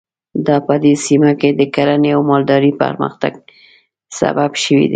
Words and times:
دا 0.45 0.55
په 0.67 0.73
دې 0.83 0.93
سیمه 1.05 1.31
کې 1.39 1.49
د 1.59 1.61
کرنې 1.75 2.09
او 2.15 2.21
مالدارۍ 2.29 2.71
پرمختګ 2.83 3.33
سبب 4.19 4.51
شوي 4.63 4.85
دي. 4.87 4.89